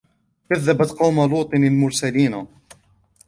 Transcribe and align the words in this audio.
كَذَّبَتْ 0.49 0.91
قَوْمُ 0.91 1.29
لُوطٍ 1.31 1.53
الْمُرْسَلِينَ 1.53 2.47